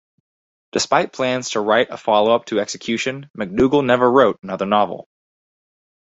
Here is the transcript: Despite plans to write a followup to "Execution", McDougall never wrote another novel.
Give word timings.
Despite 0.71 1.13
plans 1.13 1.51
to 1.51 1.59
write 1.59 1.91
a 1.91 1.93
followup 1.93 2.45
to 2.45 2.59
"Execution", 2.59 3.29
McDougall 3.37 3.85
never 3.85 4.11
wrote 4.11 4.39
another 4.41 4.65
novel. 4.65 5.07